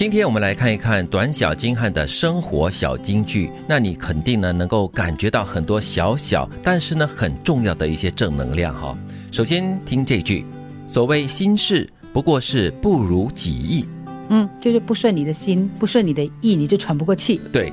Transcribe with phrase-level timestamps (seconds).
[0.00, 8.96] 今天我们来看一看短小精悍的生活小金句，那你肯定呢能够感觉到很多小小但是呢很重要的一些正能量哈。
[9.30, 10.46] 首先听这句：
[10.88, 13.84] 所谓心事，不过是不如己意。
[14.30, 17.40] 嗯，就是不顺你的心，不顺你的意，你就喘不过气。
[17.52, 17.72] 对，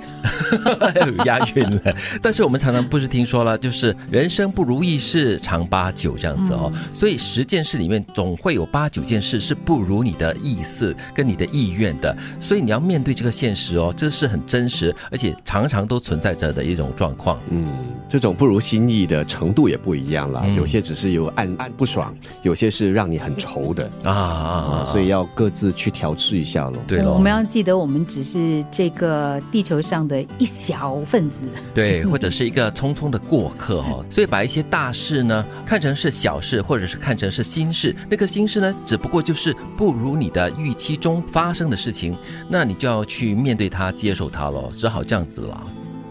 [1.26, 1.96] 押韵了。
[2.22, 6.72] 但是我们常常不是听说了，就是人生不如意事常八九这样子哦。
[6.92, 12.16] 所以十件事里面总会有八九件事是不如你的意思跟你的意愿的。
[12.40, 17.40] 所以你要面对这个现实哦，这是很真实，而且常常都存在着的一种状况。
[17.52, 17.68] 嗯，
[18.10, 20.48] 这种不如心意的程度也不一样了。
[20.56, 24.86] 有些只是有暗暗不爽，有些是让你很愁的啊啊！
[24.86, 26.78] 所以要各自去调试一下喽。
[26.88, 31.44] 对喽，我们要记得，我们只是这个地球上的一小分子，
[31.74, 34.06] 对， 或者是一个匆匆的过客哦。
[34.10, 42.16] 所以把一些大事呢看成是小事，或者是看成是心事，那个心事呢，只不过就是不如你的预期中发生的事情，
[42.50, 45.68] 那你就要去面对它，接受它喽，只好这样子了。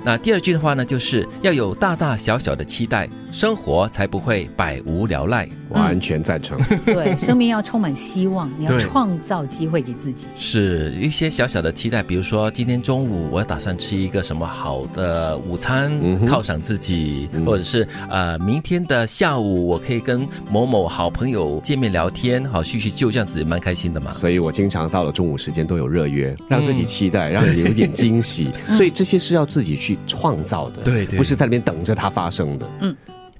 [0.06, 5.48] 那第二句的话呢，就是要有大大小小的期待，生活才不会百无聊赖。
[5.70, 6.56] 完全赞成。
[6.84, 10.28] 对，生命要充满希望，你要创造机会给自己。
[10.36, 15.90] 是一些小小的期待，比如说今天中午我打算吃一个什么好的午餐，
[16.24, 24.12] 犒赏自己，或者是呃明天的下午我可以跟某某好朋友见面聊天，好叙叙旧，这样子蛮开心的嘛。
[24.12, 28.52] 所以我经常到了中午时间都有热约，让自己期待，让人有点惊喜。
[28.70, 32.66] 所以这些是要自己去创造的，对，不是在那边等着它发生的。
[32.80, 32.96] 嗯。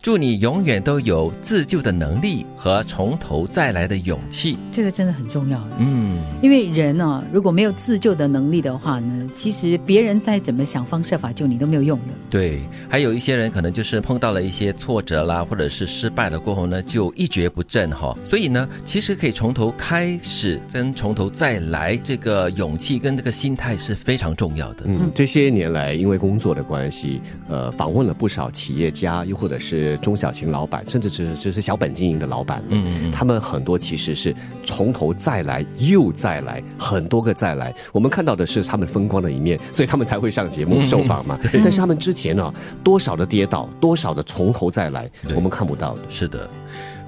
[0.07, 5.61] 祝你永远都有自救的能力和从头再来的勇气，这个真的很重要。
[5.81, 12.05] 嗯，因为人呢，如果没有自救的能力的话呢，其实别人再怎么想方设法救你都没有用的。
[12.31, 18.17] 对，还有一些人可能就是碰到了一些挫折啦，或者是失败了过后呢，就一蹶不振哈。
[18.23, 24.85] 所以呢，其实可以从头开始，跟从头再来，这个勇气跟这个心态是非常重要的。
[24.85, 29.96] 嗯，这些年来因为工作的关系，呃，访问了不少企业家，又或者是。
[29.99, 34.35] 中小型老板，甚至只只是小本经营的老板，嗯嗯，他们很多其实是
[34.65, 37.75] 从头再来，又再来，很多个再来。
[37.93, 41.39] 我们看到的是他们风光的一面，所以他们才会上节目受访嘛。
[41.53, 42.53] 但是他们之前呢，
[42.83, 46.01] 多少的跌倒，多少的从头再来，我们看不到的。
[46.09, 46.49] 是的，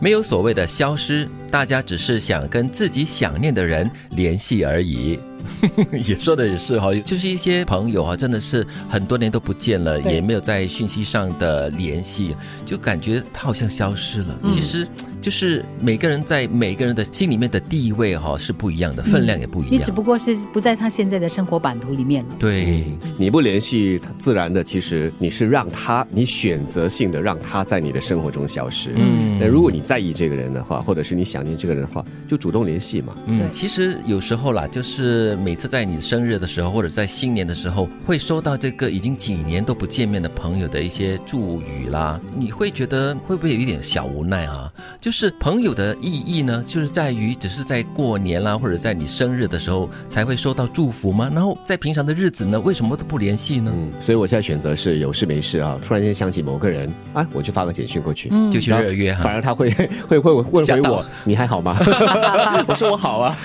[0.01, 5.19] 没有所谓的消失，大家只是想跟自己想念的人联系而已。
[6.07, 14.39] 也说的也是哈，就是一些朋友哈，真的是很多年都不见了，也没有在讯息上的联系，就感觉他好像消失了。
[14.47, 14.87] 其实。
[15.29, 19.75] 就是每个人在每个人的心里面的地位哈是不一样的，分量也不一样。
[19.75, 22.37] 你只不过是不在他现在的生活版图里面了。
[22.39, 22.83] 对，
[23.19, 28.95] 你不联系他，自然的，其实你是让他，你选择性的让他在你的生活中消失。
[28.97, 33.15] 嗯，那如果你在意这个人的话，或者是你想念这个人的话，就主动联系嘛。
[33.27, 44.73] 嗯，其实有时候啦，就是每次在你生日的时候，或者在新年的时候，会收到这个已经几年都不见面的朋友的一些祝语啦，你会觉得会不会有一点小无奈啊？
[44.99, 51.31] 就是朋友的意义呢，就是在于只是在过年啦，或者在你生日的时候才会收到祝福吗？
[51.35, 53.73] 然后在平常的日子呢，为什么都不联系呢？
[53.75, 59.71] 嗯，所以我现在选择是有事没事啊，突然间想起某个人啊，我就发个简讯过去，就去热约，反而他会
[60.07, 61.77] 会会问回我，你还好吗？
[62.69, 63.37] 我说我好啊，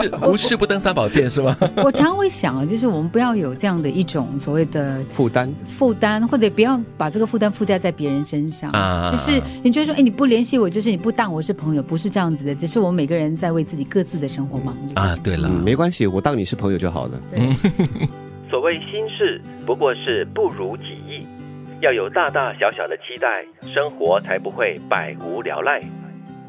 [0.00, 1.54] 是无事不登三宝殿是吗？
[1.84, 11.09] 我常会想啊，就是我们不要有这样的一种所谓的负担，负担或者不要把这个负担附加在别人身上啊，就是你觉得说，哎，你不联系我，就是你不。
[11.12, 15.16] 当我是朋友，不是这样子的，只是我们每个人在为自己各自的生活忙碌啊。
[15.22, 17.20] 对了，没关系，我当你是朋友就好了。
[18.50, 21.26] 所谓心事，不过是不如己意。
[21.80, 25.80] 要有大大小小的期待，生活才不会百无聊赖。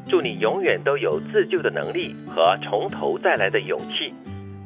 [0.08, 4.12] 祝你永远都有自救的能力和从头再来的勇气。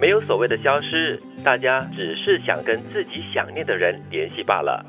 [0.01, 4.85] 没有所谓的消失，大家只是想跟自己想念的人联系罢了。